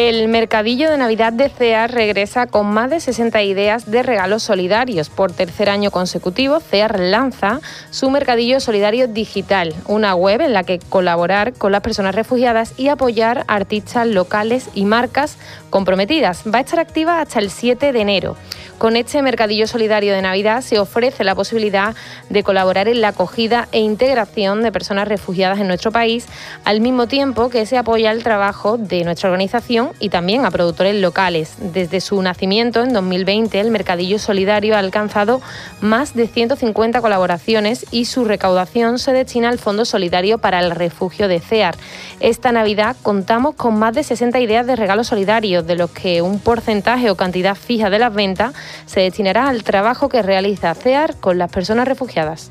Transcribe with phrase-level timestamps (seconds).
[0.00, 5.10] El mercadillo de Navidad de CEAR regresa con más de 60 ideas de regalos solidarios.
[5.10, 7.58] Por tercer año consecutivo, CEAR lanza
[7.90, 12.86] su mercadillo solidario digital, una web en la que colaborar con las personas refugiadas y
[12.86, 15.36] apoyar artistas locales y marcas
[15.68, 16.44] comprometidas.
[16.46, 18.36] Va a estar activa hasta el 7 de enero.
[18.78, 21.96] Con este mercadillo solidario de Navidad se ofrece la posibilidad
[22.30, 26.26] de colaborar en la acogida e integración de personas refugiadas en nuestro país,
[26.64, 30.94] al mismo tiempo que se apoya el trabajo de nuestra organización y también a productores
[30.94, 31.54] locales.
[31.58, 35.40] Desde su nacimiento en 2020, el mercadillo solidario ha alcanzado
[35.80, 41.28] más de 150 colaboraciones y su recaudación se destina al Fondo Solidario para el Refugio
[41.28, 41.76] de CEAR.
[42.20, 46.40] Esta Navidad contamos con más de 60 ideas de regalos solidarios, de los que un
[46.40, 48.54] porcentaje o cantidad fija de las ventas
[48.86, 52.50] se destinará al trabajo que realiza CEAR con las personas refugiadas.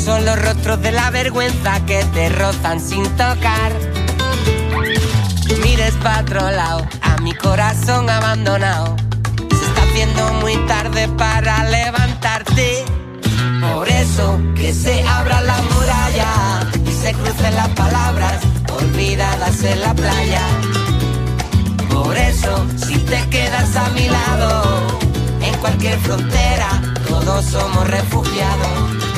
[0.00, 3.72] son los rostros de la vergüenza que te rozan sin tocar.
[5.62, 8.96] Mires para otro lado, a mi corazón abandonado.
[9.50, 12.84] Se está haciendo muy tarde para levantarte.
[13.60, 18.40] Por eso que se abra la muralla y se crucen las palabras
[18.72, 20.42] olvidadas en la playa.
[21.90, 24.62] Por eso, si te quedas a mi lado,
[25.42, 29.09] en cualquier frontera, todos somos refugiados.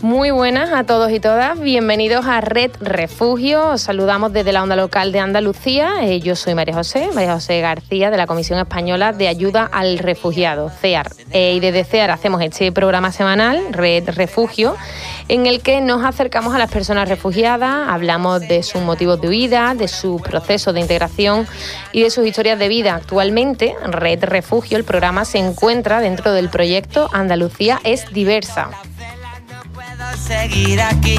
[0.00, 3.70] Muy buenas a todos y todas, bienvenidos a Red Refugio.
[3.70, 5.90] Os saludamos desde la onda local de Andalucía.
[6.02, 9.98] Eh, yo soy María José, María José García de la Comisión Española de Ayuda al
[9.98, 11.10] Refugiado, CEAR.
[11.32, 14.76] Eh, y desde CEAR hacemos este programa semanal, Red Refugio,
[15.26, 19.74] en el que nos acercamos a las personas refugiadas, hablamos de sus motivos de huida,
[19.74, 21.44] de su proceso de integración
[21.90, 22.94] y de sus historias de vida.
[22.94, 28.70] Actualmente, Red Refugio, el programa se encuentra dentro del proyecto Andalucía es diversa
[30.18, 31.18] seguir aquí.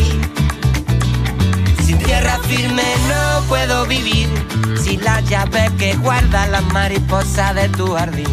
[1.83, 4.27] Sin tierra firme no puedo vivir,
[4.77, 8.27] sin la llave que guarda las mariposas de tu jardín.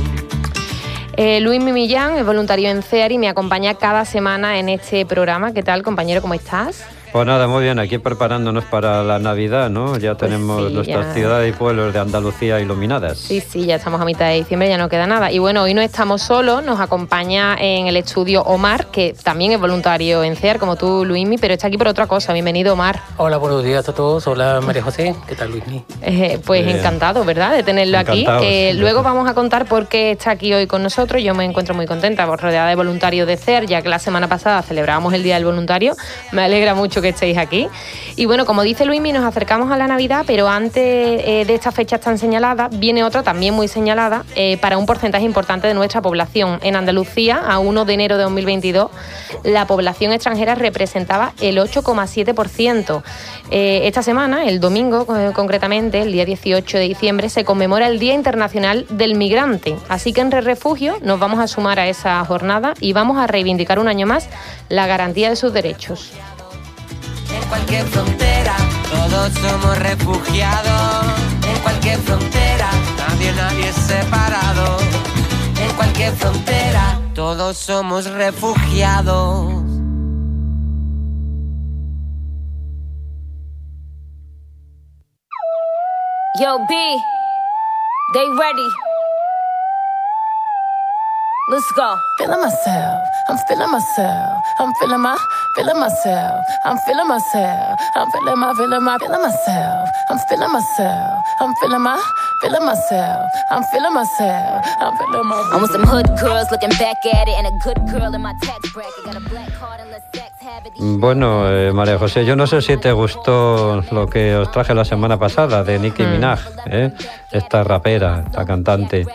[1.16, 5.52] Eh, Luis Mimillán es voluntario en CEAR y me acompaña cada semana en este programa.
[5.54, 6.20] ¿Qué tal, compañero?
[6.20, 6.84] ¿Cómo estás?
[7.16, 9.96] Pues nada, muy bien, aquí preparándonos para la Navidad, ¿no?
[9.96, 13.16] Ya pues tenemos nuestras ciudades y pueblos de Andalucía iluminadas.
[13.16, 15.32] Sí, sí, ya estamos a mitad de diciembre, ya no queda nada.
[15.32, 19.58] Y bueno, hoy no estamos solos, nos acompaña en el estudio Omar, que también es
[19.58, 22.34] voluntario en CEAR, como tú, Luismi, pero está aquí por otra cosa.
[22.34, 23.00] Bienvenido, Omar.
[23.16, 24.26] Hola, buenos días a todos.
[24.26, 25.14] Hola, María José.
[25.26, 25.82] ¿Qué tal, Luismi?
[26.02, 28.26] Eh, pues encantado, ¿verdad?, de tenerlo aquí.
[28.42, 31.22] Eh, luego vamos a contar por qué está aquí hoy con nosotros.
[31.22, 34.60] Yo me encuentro muy contenta, rodeada de voluntarios de CEAR, ya que la semana pasada
[34.60, 35.94] celebrábamos el Día del Voluntario.
[36.32, 37.68] Me alegra mucho que estéis aquí.
[38.16, 41.70] Y bueno, como dice Luismi, nos acercamos a la Navidad, pero antes eh, de esta
[41.72, 46.00] fecha tan señalada, viene otra también muy señalada eh, para un porcentaje importante de nuestra
[46.00, 46.58] población.
[46.62, 48.90] En Andalucía, a 1 de enero de 2022,
[49.44, 53.02] la población extranjera representaba el 8,7%.
[53.50, 58.14] Eh, esta semana, el domingo concretamente, el día 18 de diciembre, se conmemora el Día
[58.14, 59.76] Internacional del Migrante.
[59.88, 63.26] Así que en Re Refugio nos vamos a sumar a esa jornada y vamos a
[63.26, 64.28] reivindicar un año más
[64.68, 66.12] la garantía de sus derechos
[67.36, 68.56] en cualquier frontera,
[68.90, 71.06] todos somos refugiados.
[71.46, 74.78] En cualquier frontera, nadie, nadie es separado.
[75.60, 79.52] En cualquier frontera, todos somos refugiados.
[86.38, 86.74] Yo, B,
[88.12, 88.85] they ready.
[91.48, 91.96] Let's go.
[92.18, 93.06] Feeling myself.
[93.28, 94.42] I'm feeling myself.
[94.58, 95.16] I'm feeling my,
[95.54, 96.44] feeling myself.
[96.64, 97.78] I'm feeling myself.
[97.94, 99.88] I'm feeling my, feeling my, feeling myself.
[100.10, 101.22] I'm feeling myself.
[101.38, 102.02] I'm feeling my,
[102.42, 103.30] feeling myself.
[103.52, 104.66] I'm feeling myself.
[104.80, 105.36] I'm feeling my.
[105.52, 108.34] I want some hood girls looking back at it and a good girl in my
[108.42, 109.04] tax bracket.
[109.04, 110.72] Got a black card and less sex habit.
[110.98, 114.84] Bueno, eh, María José, yo no sé si te gustó lo que os traje la
[114.84, 116.10] semana pasada de Nicki Mm.
[116.10, 116.92] Minaj, ¿eh?
[117.30, 119.06] esta rapera, esta cantante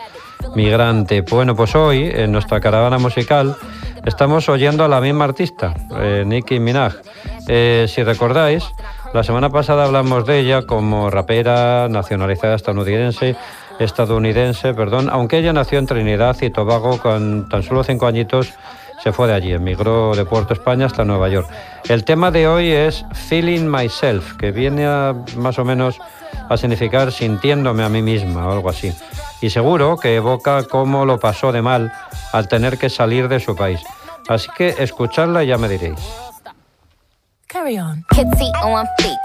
[0.55, 1.21] migrante.
[1.21, 3.55] Bueno, pues hoy en nuestra caravana musical
[4.05, 6.95] estamos oyendo a la misma artista, eh, Nicki Minaj.
[7.47, 8.63] Eh, si recordáis,
[9.13, 13.35] la semana pasada hablamos de ella como rapera nacionalizada estadounidense,
[13.79, 18.53] estadounidense, perdón, aunque ella nació en Trinidad y Tobago con tan solo cinco añitos
[19.03, 21.47] se fue de allí, emigró de Puerto España hasta Nueva York.
[21.89, 25.99] El tema de hoy es Feeling Myself, que viene a más o menos
[26.49, 28.93] a significar sintiéndome a mí misma o algo así.
[29.41, 31.91] Y seguro que evoca cómo lo pasó de mal
[32.33, 33.81] al tener que salir de su país.
[34.27, 35.99] Así que escuchadla y ya me diréis.
[37.47, 38.05] Carry on.
[38.11, 39.19] Kitty on fleek,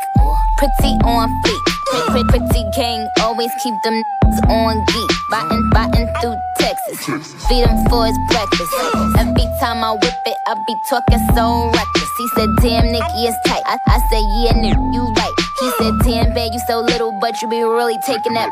[0.58, 1.76] pretty on fleek.
[1.86, 4.02] Pretty, pretty, pretty gang, always keep them
[4.50, 5.10] on geek.
[5.30, 7.06] Biting, biting through Texas.
[7.46, 8.72] Feed him for his breakfast.
[9.16, 12.10] Every time I whip it, I be talking so reckless.
[12.18, 13.62] He said, Damn, Nicky is tight.
[13.66, 15.45] I, I said, Yeah, nigga, you right.
[15.58, 18.50] He said, Damn, babe, you so little, but you be really taking that.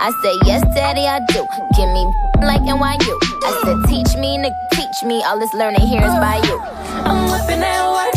[0.00, 1.42] I said, Yes, daddy, I do.
[1.74, 2.06] Give me
[2.46, 3.14] like NYU.
[3.42, 5.22] I said, Teach me, nigga, teach me.
[5.24, 6.56] All this learning here is by you.
[7.02, 8.14] I'm whipping that work.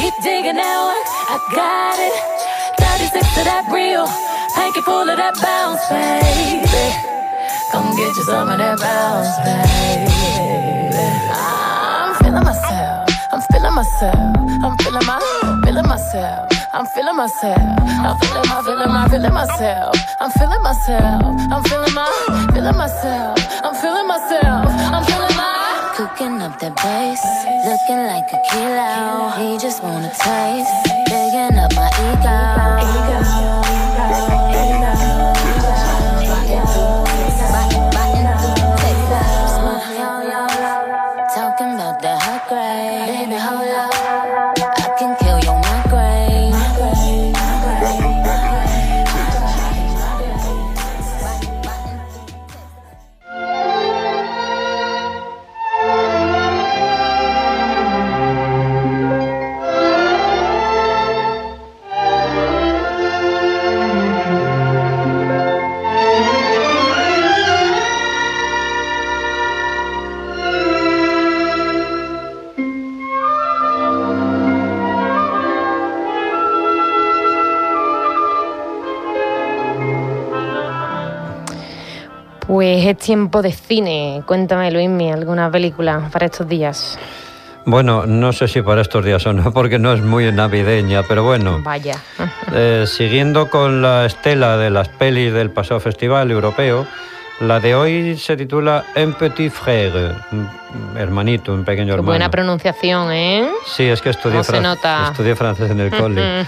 [0.00, 1.04] Keep digging that work.
[1.28, 2.16] I got it.
[2.80, 4.06] 36 to that real.
[4.56, 6.64] Hanky full of that bounce, baby.
[7.72, 10.96] Come get you some of that bounce, baby.
[11.28, 13.10] I'm feeling myself.
[13.32, 14.36] I'm feeling myself.
[14.64, 16.55] I'm feeling my, feeling myself.
[16.76, 17.56] I'm feeling myself.
[17.58, 19.96] I'm feeling my, feeling my, feeling myself.
[20.20, 21.24] I'm feeling myself.
[21.50, 23.38] I'm feeling my, feeling myself.
[23.64, 24.66] I'm feeling myself.
[24.68, 25.94] I'm feeling my.
[25.96, 27.24] Cooking up that bass,
[27.64, 29.32] looking like a kilo.
[29.40, 30.68] He just wanna taste,
[31.08, 33.25] digging up my ego.
[82.90, 84.22] Es tiempo de cine.
[84.26, 86.98] Cuéntame, Luismi, alguna película para estos días.
[87.68, 91.24] Bueno, no sé si para estos días o no, porque no es muy navideña, pero
[91.24, 91.60] bueno.
[91.62, 91.96] Vaya.
[92.54, 96.86] Eh, siguiendo con la estela de las pelis del pasado festival europeo,
[97.40, 100.48] la de hoy se titula Un petit frère, un
[100.96, 102.06] hermanito, un pequeño hermano.
[102.12, 103.48] buena pronunciación, ¿eh?
[103.66, 106.46] Sí, es que estudié, ¿Cómo se fran- estudié francés en el cole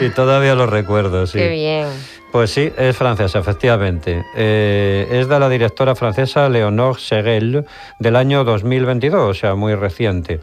[0.00, 1.38] y todavía lo recuerdo, sí.
[1.38, 1.86] Qué bien.
[2.32, 4.24] Pues sí, es francesa, efectivamente.
[4.34, 7.64] Eh, es de la directora francesa Leonore Segel
[7.98, 10.40] del año 2022, o sea, muy reciente.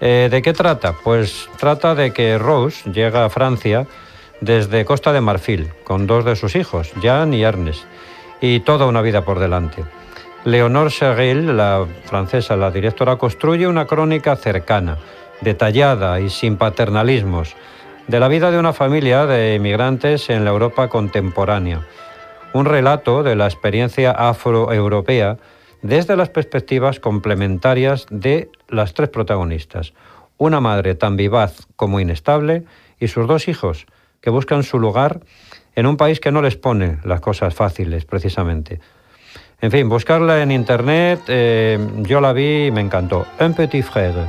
[0.00, 0.94] Eh, ¿De qué trata?
[1.04, 3.86] Pues trata de que Rose llega a Francia
[4.40, 7.84] desde Costa de Marfil con dos de sus hijos, Jean y Ernest,
[8.40, 9.84] y toda una vida por delante.
[10.44, 14.96] Leonore Segel, la francesa, la directora, construye una crónica cercana,
[15.42, 17.54] detallada y sin paternalismos,
[18.10, 21.86] de la vida de una familia de inmigrantes en la Europa contemporánea.
[22.52, 25.38] Un relato de la experiencia afroeuropea
[25.82, 29.94] desde las perspectivas complementarias de las tres protagonistas.
[30.38, 32.64] Una madre tan vivaz como inestable
[32.98, 33.86] y sus dos hijos
[34.20, 35.20] que buscan su lugar
[35.76, 38.80] en un país que no les pone las cosas fáciles, precisamente.
[39.60, 43.24] En fin, buscarla en internet, eh, yo la vi y me encantó.
[43.38, 44.26] Un petit frère.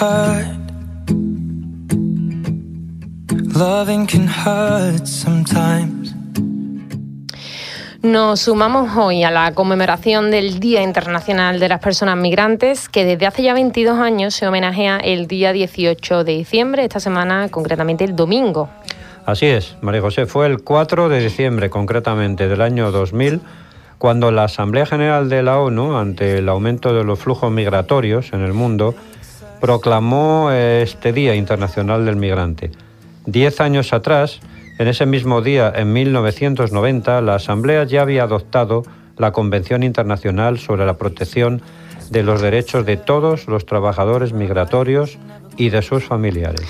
[0.00, 0.46] Hurt.
[3.56, 6.14] Loving can hurt sometimes.
[8.02, 13.26] Nos sumamos hoy a la conmemoración del Día Internacional de las Personas Migrantes, que desde
[13.26, 18.14] hace ya 22 años se homenajea el día 18 de diciembre, esta semana concretamente el
[18.14, 18.68] domingo.
[19.24, 23.40] Así es, María José, fue el 4 de diciembre concretamente del año 2000
[23.98, 28.42] cuando la Asamblea General de la ONU, ante el aumento de los flujos migratorios en
[28.42, 28.94] el mundo,
[29.66, 32.70] proclamó este Día Internacional del Migrante.
[33.24, 34.38] Diez años atrás,
[34.78, 38.84] en ese mismo día, en 1990, la Asamblea ya había adoptado
[39.18, 41.62] la Convención Internacional sobre la Protección
[42.10, 45.18] de los Derechos de todos los trabajadores migratorios
[45.56, 46.68] y de sus familiares.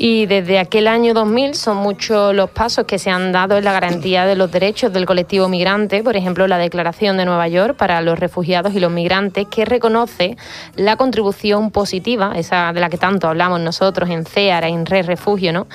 [0.00, 3.72] Y desde aquel año 2000 son muchos los pasos que se han dado en la
[3.72, 8.00] garantía de los derechos del colectivo migrante, por ejemplo, la Declaración de Nueva York para
[8.00, 10.36] los refugiados y los migrantes, que reconoce
[10.76, 15.52] la contribución positiva, esa de la que tanto hablamos nosotros en CEAR, en Red Refugio,
[15.52, 15.66] ¿no?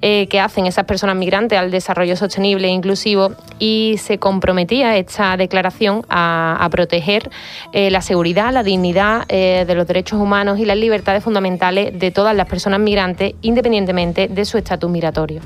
[0.00, 5.36] Eh, que hacen esas personas migrantes al desarrollo sostenible e inclusivo y se comprometía esta
[5.36, 7.28] declaración a, proteger
[7.72, 12.12] eh, la seguridad, la dignidad eh, de los derechos humanos y las libertades fundamentales de
[12.12, 15.40] todas las personas migrantes, independientemente independientemente de su estatus migratorio.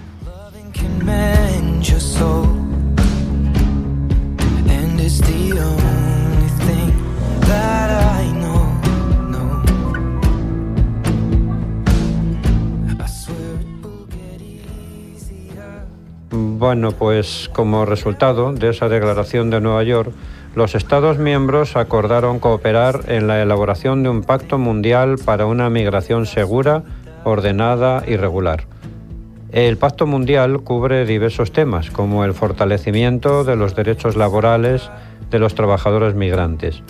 [16.59, 20.13] Bueno, pues como resultado de esa declaración de Nueva York,
[20.55, 26.27] los Estados miembros acordaron cooperar en la elaboración de un pacto mundial para una migración
[26.27, 26.83] segura,
[27.27, 28.67] ordenada y regular.
[29.51, 34.91] El Pacto Mundial cubre diversos temas, como el fortalecimiento de los derechos laborales
[35.31, 36.83] de los trabajadores migrantes,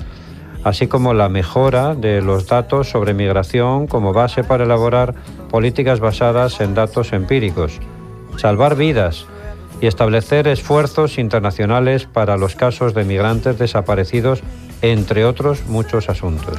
[0.63, 5.15] así como la mejora de los datos sobre migración como base para elaborar
[5.51, 7.81] políticas basadas en datos empíricos,
[8.37, 9.27] salvar vidas
[9.81, 14.43] y establecer esfuerzos internacionales para los casos de migrantes desaparecidos,
[14.83, 16.59] entre otros muchos asuntos.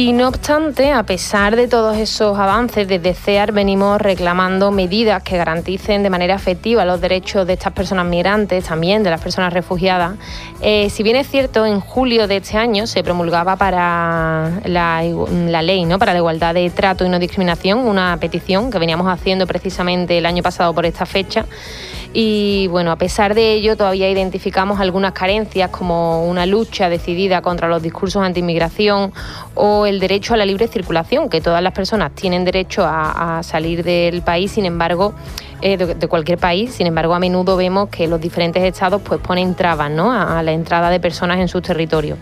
[0.00, 5.36] Y no obstante, a pesar de todos esos avances, desde CEAR venimos reclamando medidas que
[5.36, 10.16] garanticen de manera efectiva los derechos de estas personas migrantes, también de las personas refugiadas.
[10.60, 15.62] Eh, si bien es cierto, en julio de este año se promulgaba para la, la
[15.62, 15.98] ley ¿no?
[15.98, 20.26] para la igualdad de trato y no discriminación, una petición que veníamos haciendo precisamente el
[20.26, 21.44] año pasado por esta fecha.
[22.14, 27.68] Y bueno, a pesar de ello, todavía identificamos algunas carencias como una lucha decidida contra
[27.68, 29.12] los discursos anti-inmigración
[29.54, 33.84] o el derecho a la libre circulación, que todas las personas tienen derecho a, salir
[33.84, 35.14] del país, sin embargo,
[35.60, 39.54] eh, de, cualquier país, sin embargo, a menudo vemos que los diferentes estados pues ponen
[39.54, 40.12] trabas ¿no?
[40.12, 42.18] a, la entrada de personas en sus territorios.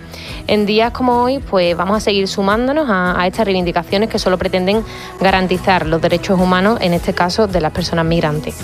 [0.46, 4.36] En días como hoy, pues vamos a seguir sumándonos a, a estas reivindicaciones que solo
[4.36, 4.82] pretenden
[5.20, 8.56] garantizar los derechos humanos, en este caso de las personas migrantes.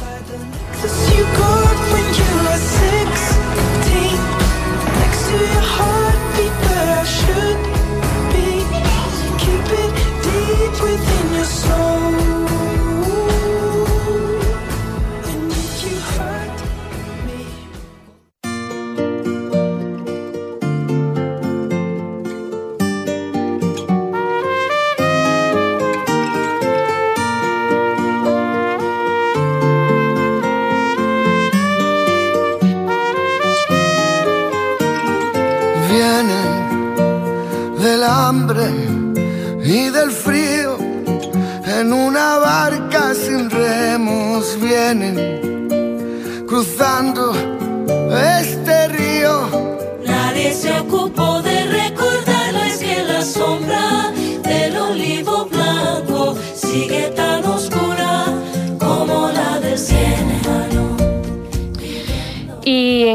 [1.32, 1.61] You go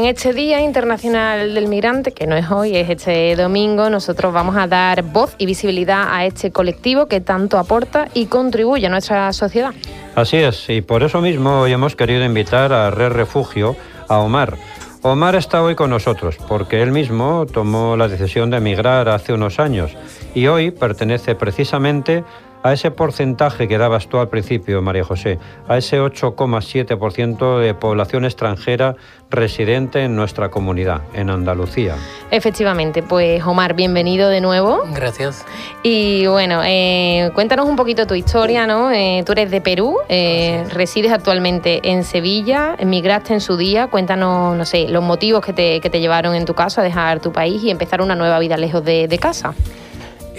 [0.08, 4.66] este Día Internacional del Migrante, que no es hoy, es este domingo, nosotros vamos a
[4.66, 9.74] dar voz y visibilidad a este colectivo que tanto aporta y contribuye a nuestra sociedad.
[10.14, 13.76] Así es, y por eso mismo hoy hemos querido invitar a Red Refugio
[14.08, 14.56] a Omar.
[15.02, 19.58] Omar está hoy con nosotros porque él mismo tomó la decisión de emigrar hace unos
[19.60, 19.94] años
[20.34, 25.38] y hoy pertenece precisamente a ese porcentaje que dabas tú al principio, María José,
[25.68, 28.96] a ese 8,7% de población extranjera
[29.30, 31.96] residente en nuestra comunidad, en Andalucía.
[32.30, 34.82] Efectivamente, pues Omar, bienvenido de nuevo.
[34.94, 35.44] Gracias.
[35.82, 38.90] Y bueno, eh, cuéntanos un poquito tu historia, ¿no?
[38.90, 44.56] Eh, tú eres de Perú, eh, resides actualmente en Sevilla, emigraste en su día, cuéntanos,
[44.56, 47.32] no sé, los motivos que te, que te llevaron en tu caso a dejar tu
[47.32, 49.54] país y empezar una nueva vida lejos de, de casa.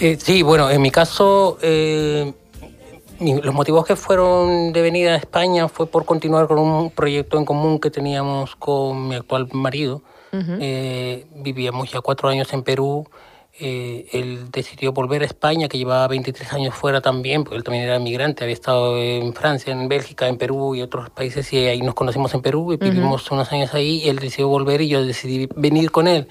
[0.02, 2.32] Eh, sí, bueno, en mi caso, eh,
[3.20, 7.44] los motivos que fueron de venida a España fue por continuar con un proyecto en
[7.44, 10.02] común que teníamos con mi actual marido,
[10.32, 13.08] Eh, vivíamos ya cuatro años en Perú.
[13.60, 17.84] Eh, él decidió volver a España, que llevaba 23 años fuera también, porque él también
[17.84, 21.82] era migrante, había estado en Francia, en Bélgica, en Perú y otros países, y ahí
[21.82, 25.04] nos conocimos en Perú y vivimos unos años ahí, y él decidió volver y yo
[25.04, 26.28] decidí venir con él.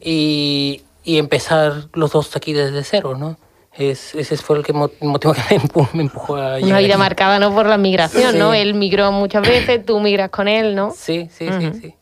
[0.00, 3.38] Y, y empezar los dos aquí desde cero, ¿no?
[3.72, 6.82] Es, ese fue el que mo- motivo que me empu- me empujó a Una llegar
[6.82, 6.98] vida aquí.
[7.00, 8.38] marcada no por la migración, Sí.
[8.38, 8.52] ¿no?
[8.54, 10.90] Él migró muchas veces, tú migras con él, ¿no?
[10.90, 11.94] Sí, sí, sí, sí.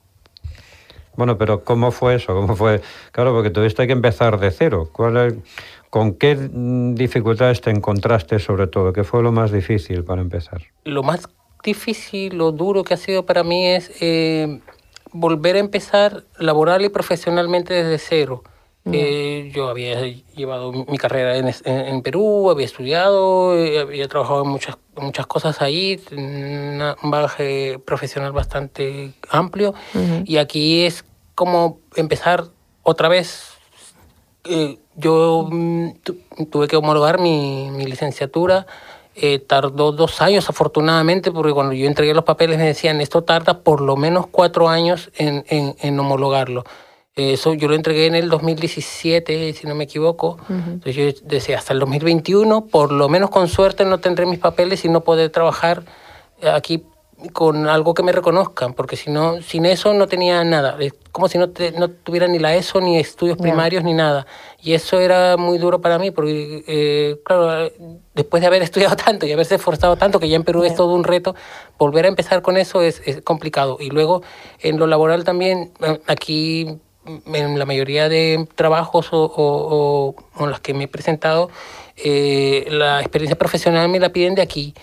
[1.17, 2.33] Bueno, pero ¿cómo fue eso?
[2.35, 2.81] ¿Cómo fue?
[3.13, 4.89] Claro, porque tuviste que empezar de cero.
[4.93, 5.35] ¿Cuál es-
[5.91, 8.93] ¿Con qué dificultades te encontraste sobre todo?
[8.93, 10.63] ¿Qué fue lo más difícil para empezar?
[10.85, 11.29] lo más
[11.63, 14.61] difícil, lo duro que ha sido para mí es eh,
[15.13, 18.43] volver a empezar laboral y profesionalmente desde cero.
[18.93, 19.99] Eh, yo había
[20.37, 25.63] llevado mi carrera en, en- Perú, había estudiado, eh, había trabajado en muchas, muchas cosas
[25.63, 29.73] ahí, un bagaje profesional bastante amplio.
[30.27, 32.45] Y aquí es como empezar
[32.83, 33.53] otra vez
[34.45, 36.19] eh, yo mm, tu-
[36.51, 38.67] tuve que homologar mi, mi licenciatura.
[39.17, 43.61] eh, tardó dos años, afortunadamente, porque cuando yo entregué los papeles me decían, esto tarda
[43.61, 46.65] por lo menos cuatro años en, en, en homologarlo.
[47.17, 50.37] Eh, Eso yo lo entregué en el 2017, si no me equivoco.
[50.49, 54.85] Entonces yo decía, hasta el 2021, por lo menos con suerte no tendré mis papeles
[54.85, 55.85] y no podré trabajar
[56.53, 56.85] aquí
[57.33, 60.77] con algo que me reconozcan, porque si no, sin eso no tenía nada.
[60.81, 63.43] Es como si no, te- no tuviera ni la ESO, ni estudios Ya.
[63.43, 64.27] primarios, ni nada.
[64.61, 67.71] Y eso era muy duro para mí, porque, eh, claro,
[68.15, 70.93] después de haber estudiado tanto y haberse esforzado tanto, que ya en Perú es todo
[70.93, 71.37] un reto,
[71.79, 73.77] volver a empezar con eso es, es complicado.
[73.81, 74.23] Y luego,
[74.61, 76.79] en lo laboral también, eh, aquí,
[77.27, 81.51] en la mayoría de trabajos o, o, o- o los que me he presentado,
[81.97, 84.75] eh, la experiencia profesional me la piden de aquí.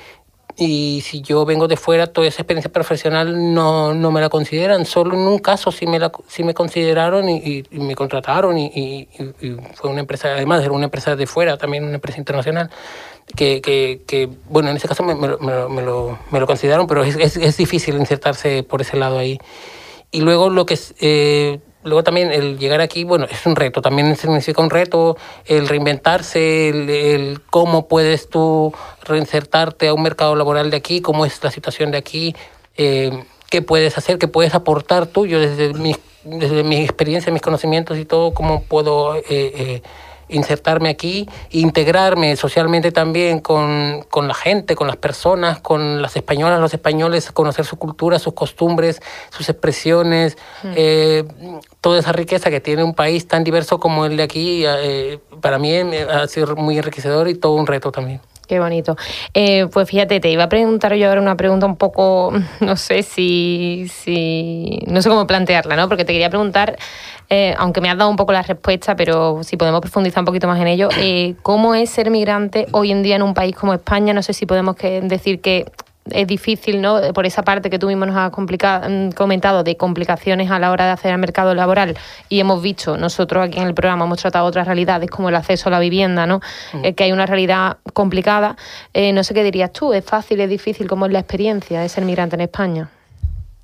[0.57, 4.85] Y si yo vengo de fuera, toda esa experiencia profesional no, no me la consideran.
[4.85, 6.11] Solo en un caso sí me, la,
[6.43, 8.57] me consideraron y, y- y me contrataron.
[8.57, 9.07] Y, y-
[9.75, 12.69] fue una empresa, además era una empresa de fuera, también una empresa internacional.
[13.35, 17.03] Que, que, que, bueno, en ese caso me, me me lo, me lo- consideraron, pero
[17.03, 19.39] es, es, es difícil insertarse por ese lado ahí.
[20.11, 24.15] Y luego lo que eh, luego también el llegar aquí, bueno, es un reto, también
[24.15, 30.77] significa un reto el reinventarse, el, cómo puedes tú reinsertarte a un mercado laboral de
[30.77, 32.35] aquí, cómo es la situación de aquí,
[32.77, 37.41] eh, qué puedes hacer, qué puedes aportar tú, yo desde mi, desde mi experiencia, mis
[37.41, 39.81] conocimientos y todo, cómo puedo eh, eh,
[40.31, 46.59] insertarme aquí, integrarme socialmente también con, con la gente, con las personas, con las españolas,
[46.59, 50.37] los españoles, conocer su cultura, sus costumbres, sus expresiones,
[50.75, 51.23] eh,
[51.81, 55.59] toda esa riqueza que tiene un país tan diverso como el de aquí, eh, para
[55.59, 58.21] mí eh, ha sido muy enriquecedor y todo un reto también.
[58.51, 58.97] Qué bonito.
[59.33, 63.01] Eh, pues fíjate, te iba a preguntar yo ahora una pregunta un poco, no sé
[63.01, 65.87] si, si no sé cómo plantearla, ¿no?
[65.87, 66.77] Porque te quería preguntar,
[67.29, 70.49] eh, aunque me has dado un poco la respuesta, pero si podemos profundizar un poquito
[70.49, 73.73] más en ello, eh, ¿cómo es ser migrante hoy en día en un país como
[73.73, 74.13] España?
[74.13, 75.71] No sé si podemos decir que
[76.13, 76.99] es difícil, ¿no?
[77.13, 80.85] Por esa parte que tú mismo nos has mm, comentado de complicaciones a la hora
[80.85, 81.97] de acceder al mercado laboral
[82.29, 85.69] y hemos visto, nosotros aquí en el programa hemos tratado otras realidades como el acceso
[85.69, 86.41] a la vivienda, ¿no?
[86.83, 88.55] Eh, que hay una realidad complicada.
[88.93, 90.87] Eh, no sé qué dirías tú, ¿es fácil, es difícil?
[90.87, 92.89] ¿Cómo es la experiencia de ser migrante en España?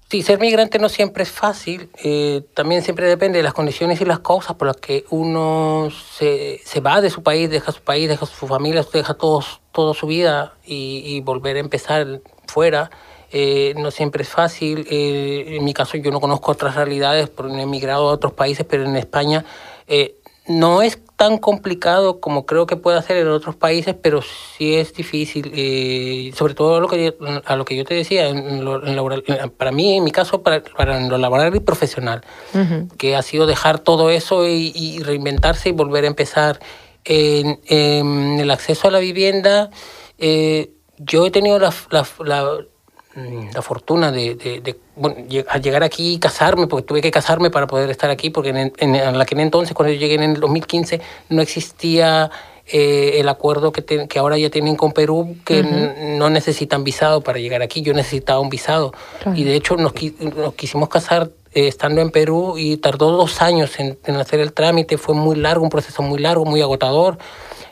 [0.09, 4.05] Sí, ser migrante no siempre es fácil, eh, también siempre depende de las condiciones y
[4.05, 8.07] las causas por las que uno se, se va de su país, deja su país,
[8.07, 12.89] deja su familia, deja todos, toda su vida y, y volver a empezar fuera.
[13.31, 14.87] eh, no siempre es fácil.
[14.89, 18.65] eh, en mi caso yo no conozco otras realidades, porque he emigrado a otros países,
[18.69, 19.43] pero en España
[19.87, 20.15] eh,
[20.47, 24.93] no es tan complicado como creo que puede ser en otros países, pero sí es
[24.93, 25.51] difícil,
[26.35, 27.13] sobre todo a lo que yo,
[27.45, 30.63] a lo que yo te decía, en lo- en para mí, en mi caso, para,
[30.63, 32.21] para lo laboral y profesional,
[32.97, 36.59] que ha sido dejar todo eso y, y reinventarse y volver a empezar.
[37.09, 39.69] En, en el acceso a la vivienda,
[40.17, 42.57] eh, yo he tenido la, la- la-
[43.15, 47.01] mm, la fortuna de, de- de, bueno, lleg- a llegar aquí y casarme, porque tuve
[47.01, 50.15] que casarme para poder estar aquí, porque en, en, en aquel entonces, cuando yo llegué
[50.15, 52.29] en el 2015, no existía
[52.69, 55.63] eh, el acuerdo que, te- que ahora ya tienen con Perú, que
[56.17, 57.81] no necesitan visado para llegar aquí.
[57.81, 58.91] Yo necesitaba un visado.
[59.21, 59.37] Claro.
[59.37, 63.41] Y de hecho nos, qui- nos quisimos casar eh, estando en Perú y tardó dos
[63.41, 64.97] años en, en hacer el trámite.
[64.97, 67.17] Fue muy largo, un proceso muy largo, muy agotador.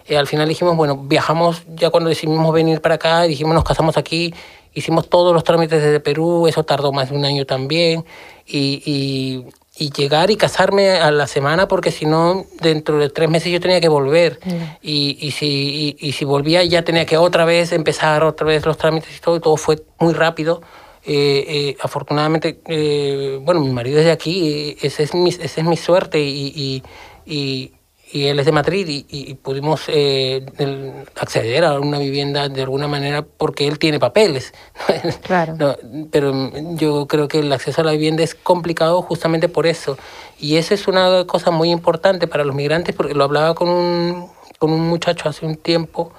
[0.08, 3.98] Eh, al final dijimos, bueno, viajamos ya cuando decidimos venir para acá, dijimos, nos casamos
[3.98, 4.34] aquí,
[4.74, 8.06] hicimos todos los trámites desde Perú, eso tardó más de un año también,
[8.46, 9.46] y, y,
[9.78, 13.60] y llegar y casarme a la semana, porque si no, dentro de tres meses yo
[13.60, 14.40] tenía que volver,
[14.82, 18.66] y, y, si, y, y si volvía ya tenía que otra vez empezar otra vez
[18.66, 20.62] los trámites y todo, y todo fue muy rápido.
[21.08, 25.64] eh, eh, afortunadamente, eh, bueno, mi marido es de aquí, esa es mi, esa es
[25.64, 26.84] mi suerte y, y,
[27.32, 27.72] y,
[28.16, 32.62] y él es de Madrid y, y pudimos eh, el- acceder a una vivienda de
[32.62, 34.54] alguna manera porque él tiene papeles.
[35.24, 35.56] Claro.
[35.58, 35.76] No,
[36.12, 36.32] pero
[36.76, 39.98] yo creo que el acceso a la vivienda es complicado justamente por eso.
[40.40, 44.30] Y eso es una cosa muy importante para los migrantes porque lo hablaba con un,
[44.60, 46.14] con un muchacho hace un tiempo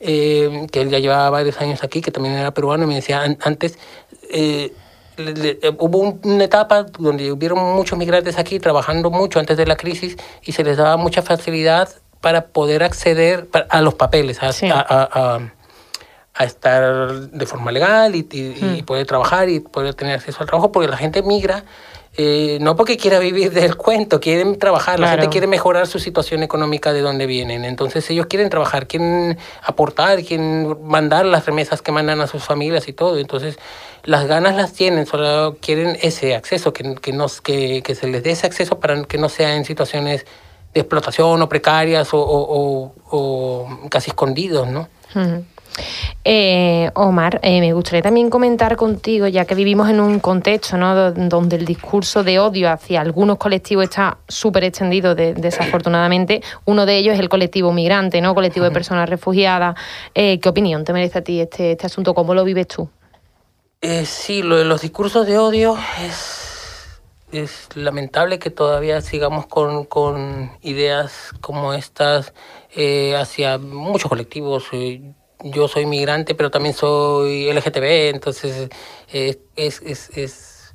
[0.00, 3.22] eh, que él ya llevaba varios años aquí, que también era peruano, y me decía,
[3.22, 3.78] "An- antes
[4.30, 4.72] eh,
[5.18, 9.56] le- le- eh, hubo un- una etapa donde hubieron muchos migrantes aquí trabajando mucho antes
[9.56, 11.88] de la crisis y se les daba mucha facilidad
[12.20, 14.68] para poder acceder a los papeles, a, Sí.
[14.68, 15.52] a- a- a-
[16.34, 20.46] a estar de forma legal y, y- y poder trabajar y poder tener acceso al
[20.46, 21.64] trabajo, porque la gente migra
[22.20, 26.42] eh, no porque quiera vivir del cuento, quieren trabajar, la gente quiere mejorar su situación
[26.42, 31.92] económica de donde vienen, entonces ellos quieren trabajar, quieren aportar, quieren mandar las remesas que
[31.92, 33.56] mandan a sus familias y todo, entonces
[34.02, 38.22] las ganas las tienen, solo quieren ese acceso, que, que, nos, que, que se les
[38.24, 40.26] dé ese acceso para que no sea en situaciones
[40.74, 44.88] de explotación o precarias o, o- o- o casi escondidos, ¿no?
[46.24, 50.94] Eh, Omar, eh, me gustaría también comentar contigo, ya que vivimos en un contexto ¿no?
[50.94, 56.42] do- donde el discurso de odio hacia algunos colectivos está súper extendido, de- desafortunadamente.
[56.64, 58.34] Uno de ellos es el colectivo migrante, ¿no?
[58.34, 59.76] colectivo de personas refugiadas.
[60.14, 62.14] Eh, ¿Qué opinión te merece a ti este, este asunto?
[62.14, 62.88] ¿Cómo lo vives tú?
[63.80, 69.84] Eh, sí, lo de los discursos de odio es, es lamentable que todavía sigamos con,
[69.84, 72.34] con ideas como estas
[72.74, 74.64] eh, hacia muchos colectivos.
[75.44, 78.68] Yo soy migrante, pero también soy LGTB, entonces
[79.12, 80.74] eh, es, es, es,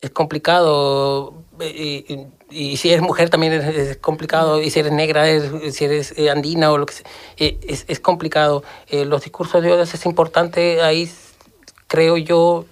[0.00, 1.34] es complicado.
[1.60, 2.04] eh,
[2.50, 5.84] Y, y si eres mujer también es, es complicado, y si eres negra, es- si
[5.84, 7.06] eres eh, andina o lo que sea,
[7.38, 8.64] es, es complicado.
[8.88, 11.08] Eh, los discursos de odio es importante ahí
[11.86, 12.64] creo yo,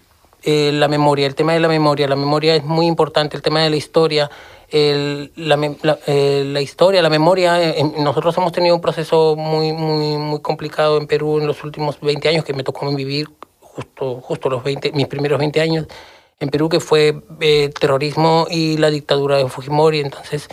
[0.42, 2.08] eh, la memoria, el tema de la memoria.
[2.08, 4.30] La memoria es muy importante, el tema de la historia.
[4.72, 9.72] el- la, la- eh, la historia, la memoria, eh, nosotros hemos tenido un proceso muy,
[9.72, 13.26] muy, muy complicado en Perú en los últimos 20 años que me tocó vivir
[13.60, 15.86] justo, justo los 20, mis primeros 20 años
[16.38, 19.98] en Perú, que fue eh, terrorismo y la dictadura de Fujimori.
[20.00, 20.46] Entonces,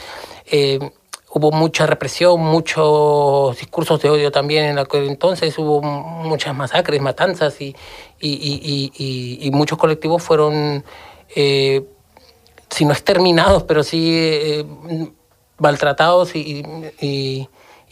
[1.37, 7.61] hubo mucha represión, muchos discursos de odio también en aquel entonces, hubo muchas masacres, matanzas
[7.61, 7.75] y,
[8.19, 8.91] y,
[9.41, 10.83] y- muchos colectivos fueron,
[11.35, 11.83] eh,
[12.69, 14.65] si no exterminados, pero sí eh,
[15.57, 16.63] maltratados y,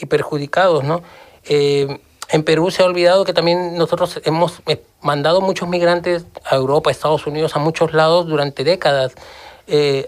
[0.10, 1.02] perjudicados, ¿no?
[1.48, 6.56] Eh, en Perú se ha olvidado que también nosotros hemos eh, mandado muchos migrantes a
[6.56, 9.14] Europa, a Estados Unidos, a muchos lados durante décadas.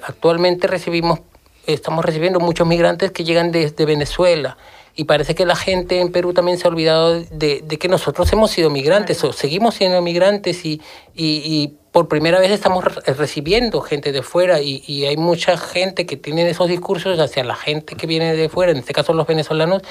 [0.04, 1.20] Actualmente recibimos,
[1.68, 4.58] estamos recibiendo muchos migrantes que llegan desde Venezuela.
[4.96, 8.34] Y parece que la gente en Perú también se ha olvidado de, de que nosotros
[8.34, 10.82] hemos sido migrantes o seguimos siendo migrantes y,
[11.14, 15.56] y- y por primera vez estamos re- recibiendo gente de fuera y, y hay mucha
[15.56, 19.14] gente que tiene esos discursos hacia la gente que viene de fuera, en este caso
[19.14, 19.84] los venezolanos,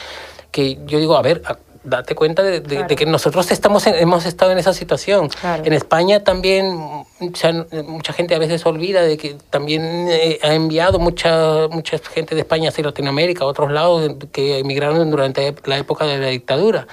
[0.50, 3.94] que yo digo, a ver, a- date cuenta de, de- de que nosotros estamos en-
[3.94, 5.28] hemos estado en esa situación.
[5.28, 5.64] Claro.
[5.64, 6.78] En España también
[7.86, 12.42] mucha gente a veces olvida de que también eh, ha enviado mucha, mucha gente de
[12.42, 16.86] España hacia Latinoamérica, a otros lados que emigraron durante la época de la dictadura.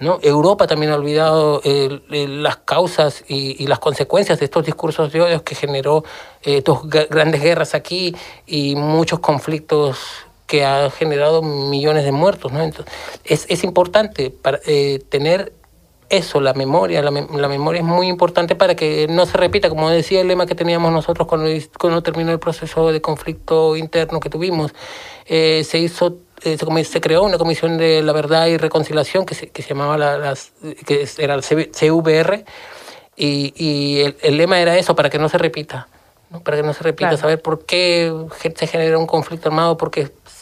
[0.00, 0.18] ¿no?
[0.22, 5.20] Europa también ha olvidado eh, las causas y, y las consecuencias de estos discursos de
[5.20, 6.04] odio que generó
[6.42, 8.14] eh, dos gra- grandes guerras aquí
[8.46, 9.98] y muchos conflictos
[10.48, 12.50] que ha generado millones de muertos.
[12.52, 12.60] ¿no?
[12.62, 12.92] Entonces,
[13.24, 15.52] es, es importante para, eh, tener
[16.08, 17.02] eso, la memoria.
[17.02, 20.26] La, mem- la memoria es muy importante para que no se repita, como decía el
[20.28, 24.72] lema que teníamos nosotros cuando, cuando terminó el proceso de conflicto interno que tuvimos.
[25.26, 26.16] Eh, se hizo.
[26.44, 29.68] eh, se, se creó una comisión de la verdad y reconciliación que se, que se
[29.68, 30.52] llamaba la, las,
[30.86, 32.44] que era el CV CVR
[33.16, 35.88] y, y el, el lema era eso para que no se repita
[36.30, 36.40] ¿no?
[36.40, 37.20] para que no se repita Claro.
[37.20, 38.12] saber por qué
[38.56, 40.37] se genera un conflicto armado por qué s- s-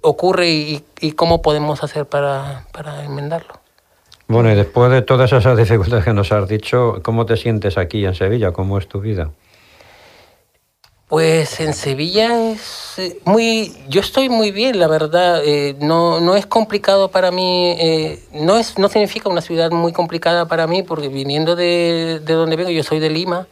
[0.00, 3.54] ocurre y, y cómo podemos hacer para, para enmendarlo
[4.28, 8.04] Bueno, y después de todas esas dificultades que nos has dicho, ¿cómo te sientes aquí
[8.04, 8.52] en Sevilla?
[8.52, 9.30] ¿Cómo es tu vida?
[11.08, 15.42] Pues en Sevilla es eh, muy, yo estoy muy bien, la verdad.
[15.44, 19.92] eh, no, no es complicado para mí, eh, no es, no significa una ciudad muy
[19.92, 23.46] complicada para mí, porque viniendo de, de donde vengo, yo soy de Lima.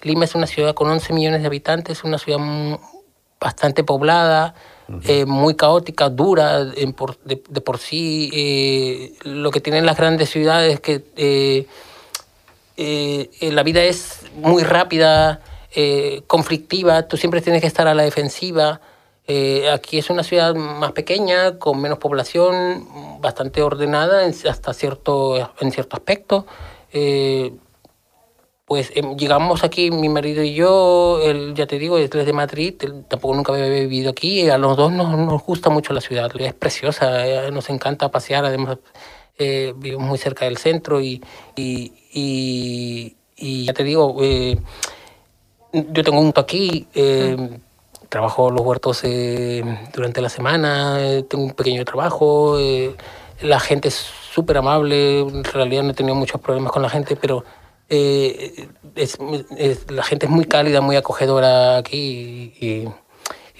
[0.00, 2.38] Lima es una ciudad con 11 millones de habitantes, una ciudad
[3.38, 4.54] bastante poblada,
[5.04, 8.30] eh, muy caótica, dura de, por sí.
[8.32, 11.66] eh, lo que tienen las grandes ciudades que eh,
[13.40, 15.40] la vida es muy rápida,
[16.26, 18.80] conflictiva, tú siempre tienes que estar a la defensiva.
[19.72, 25.72] Aquí es una ciudad más pequeña, con menos población, bastante ordenada en, hasta cierto, en
[25.72, 26.46] cierto aspecto.
[28.72, 32.74] Pues em, llegamos aquí, mi marido y yo, él, ya te digo, es de Madrid,
[32.80, 36.30] él tampoco nunca había vivido aquí, a los dos nos, nos gusta mucho la ciudad,
[36.40, 38.78] es preciosa, eh, nos encanta pasear, además
[39.36, 41.22] eh, vivimos muy cerca del centro y,
[41.54, 44.56] y, y, y ya te digo, eh,
[45.74, 47.36] yo tengo un aquí, eh,
[48.08, 52.96] trabajo los huertos eh, durante la semana, eh, tengo un pequeño trabajo, eh,
[53.42, 53.96] la gente es
[54.32, 57.44] súper amable, en realidad no he tenido muchos problemas con la gente, pero
[57.94, 59.18] eh, es,
[59.56, 62.88] es- la gente es muy cálida, muy acogedora aquí y, y-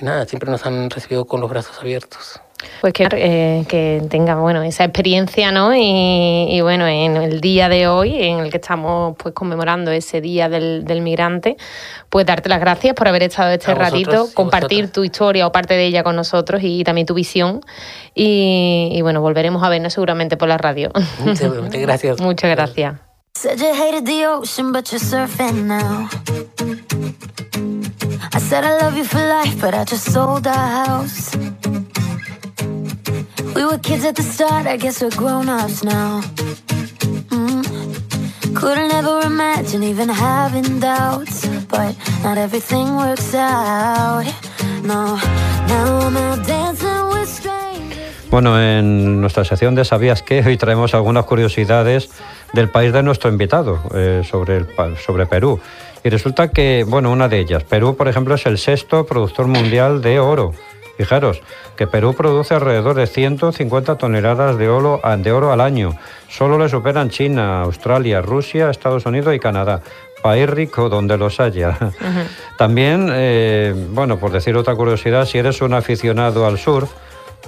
[0.00, 2.40] y nada, siempre nos han recibido con los brazos abiertos.
[2.80, 5.74] Pues que, eh, que tenga bueno esa experiencia, ¿no?
[5.74, 10.20] Y, y, bueno, en el día de hoy, en el que estamos pues conmemorando ese
[10.20, 11.56] día del, del migrante,
[12.08, 15.74] pues darte las gracias por haber estado este vosotros ratito, compartir tu historia o parte
[15.74, 17.60] de ella con nosotros y también tu visión.
[18.14, 20.92] Y, y, bueno, volveremos a vernos seguramente por la radio.
[21.34, 22.20] Seguramente, gracias.
[22.20, 23.11] Muchas gracias.
[23.42, 26.08] Said you hated the ocean, but you're surfing now.
[28.32, 31.34] I said I love you for life, but I just sold our house.
[33.56, 36.20] We were kids at the start, I guess we're grown ups now.
[37.34, 38.54] Mm.
[38.54, 44.22] Couldn't ever imagine even having doubts, but not everything works out.
[44.84, 45.18] No,
[45.66, 48.14] now I'm out dancing with strangers.
[48.30, 50.44] Bueno, en nuestra sección de ¿Sabías qué?
[50.46, 52.08] Hoy traemos algunas curiosidades
[52.52, 54.66] del país de nuestro invitado eh, sobre, el,
[55.04, 55.60] sobre Perú.
[56.04, 60.02] Y resulta que, bueno, una de ellas, Perú, por ejemplo, es el sexto productor mundial
[60.02, 60.52] de oro.
[60.96, 61.40] Fijaros
[61.76, 65.96] que Perú produce alrededor de 150 toneladas de oro, de oro al año.
[66.28, 69.80] Solo le superan China, Australia, Rusia, Estados Unidos y Canadá.
[70.22, 71.76] País rico donde los haya.
[72.58, 76.90] También, eh, bueno, por decir otra curiosidad, si eres un aficionado al surf,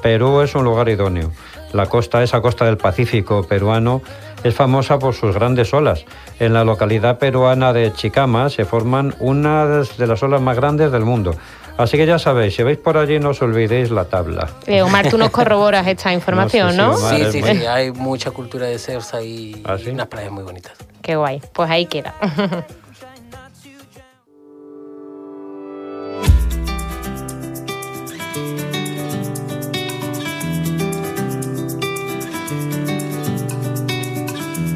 [0.02, 1.30] Perú es un lugar idóneo.
[1.72, 4.02] La costa, esa costa del Pacífico peruano,
[4.44, 6.04] es famosa por sus grandes olas.
[6.38, 11.04] En la localidad peruana de Chicama se forman unas de las olas más grandes del
[11.04, 11.34] mundo.
[11.76, 14.48] Así que ya sabéis, si veis por allí no os olvidéis la tabla.
[14.66, 16.96] Eh, Omar, tú nos corroboras esta información, No ¿no?
[16.96, 19.86] sé si Omar- Sí, sí, muy- sí, hay mucha cultura de surf y, ¿Ah, sí?
[19.86, 20.72] y unas playas muy bonitas.
[21.02, 21.42] Qué guay.
[21.52, 22.14] Pues ahí queda.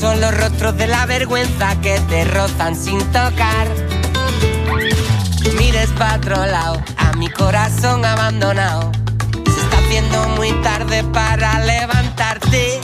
[0.00, 3.66] Son los rostros de la vergüenza que te rozan sin tocar.
[5.58, 8.92] Mires para otro lado, a mi corazón abandonado.
[9.44, 12.78] Se está haciendo muy tarde para levantarte.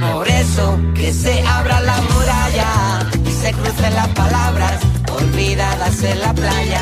[0.00, 4.80] Por eso que se abra la muralla y se crucen las palabras
[5.16, 6.80] olvidadas en la playa.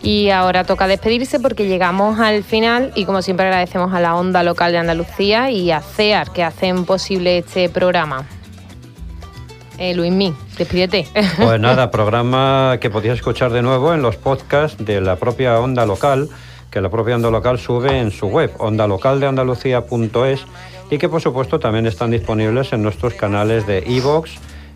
[0.00, 4.44] Y ahora toca despedirse porque llegamos al final y como siempre agradecemos a la Onda
[4.44, 8.24] Local de Andalucía y a CEAR que hacen posible este programa.
[9.78, 11.06] Eh, Luismí, despídete.
[11.36, 15.84] Pues nada, programa que podéis escuchar de nuevo en los podcasts de la propia Onda
[15.86, 16.28] Local,
[16.70, 20.44] que la propia Onda Local sube en su web, ondalocaldeandalucía.es,
[20.90, 24.30] y que por supuesto también están disponibles en nuestros canales de iVoox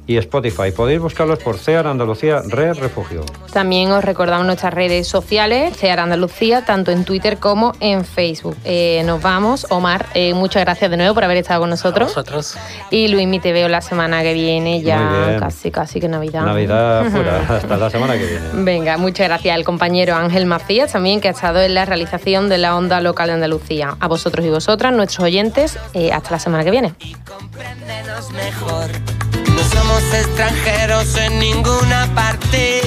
[0.08, 0.72] y Spotify.
[0.74, 3.24] Podéis buscarlos por CEAR Andalucía Red Refugio.
[3.52, 8.56] También os recordamos nuestras redes sociales, CEAR Andalucía, tanto en Twitter como en Facebook.
[8.64, 9.66] Eh, nos vamos.
[9.70, 12.08] Omar, eh, muchas gracias de nuevo por haber estado con A nosotros.
[12.08, 12.56] vosotros.
[12.90, 16.42] Y Luismi, te veo la semana que viene, ya casi, casi que Navidad.
[16.42, 18.46] Navidad fuera, hasta la semana que viene.
[18.54, 22.56] Venga, muchas gracias al compañero Ángel Macías también, que ha estado en la realización de
[22.56, 23.94] la onda local de Andalucía.
[24.00, 26.94] A vosotros y vosotras, nuestros oyentes, eh, hasta la semana que viene.
[27.26, 29.27] compréndenos mejor.
[29.58, 32.80] No somos extranjeros en ninguna parte.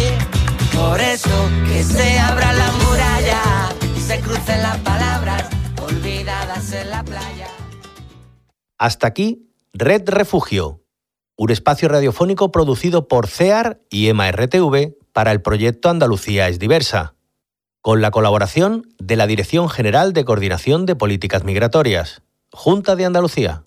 [0.74, 3.42] Por eso que se abra la muralla
[3.94, 5.50] y se crucen las palabras
[5.82, 7.50] olvidadas en la playa.
[8.78, 10.82] Hasta aquí, Red Refugio,
[11.36, 17.16] un espacio radiofónico producido por CEAR y EMA-RTV para el proyecto Andalucía es diversa,
[17.82, 22.22] con la colaboración de la Dirección General de Coordinación de Políticas Migratorias,
[22.54, 23.66] Junta de Andalucía.